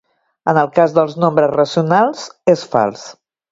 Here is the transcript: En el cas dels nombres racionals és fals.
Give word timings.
En 0.53 0.59
el 0.61 0.71
cas 0.79 0.95
dels 0.95 1.13
nombres 1.25 1.53
racionals 1.57 2.27
és 2.57 2.67
fals. 2.75 3.07